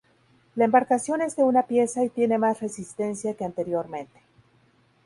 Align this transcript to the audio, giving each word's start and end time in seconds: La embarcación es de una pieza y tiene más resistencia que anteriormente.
La 0.55 0.65
embarcación 0.65 1.21
es 1.21 1.35
de 1.35 1.43
una 1.43 1.67
pieza 1.67 2.03
y 2.03 2.09
tiene 2.09 2.39
más 2.39 2.59
resistencia 2.59 3.35
que 3.37 3.45
anteriormente. 3.45 4.19